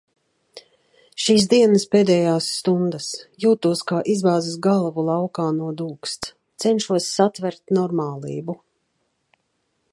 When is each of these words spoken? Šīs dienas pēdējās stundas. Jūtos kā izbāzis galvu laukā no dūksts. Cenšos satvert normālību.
Šīs 1.25 1.43
dienas 1.51 1.85
pēdējās 1.95 2.47
stundas. 2.61 3.11
Jūtos 3.45 3.85
kā 3.91 4.01
izbāzis 4.15 4.57
galvu 4.69 5.05
laukā 5.11 5.47
no 5.61 5.69
dūksts. 5.83 6.33
Cenšos 6.65 7.13
satvert 7.19 7.75
normālību. 7.81 8.61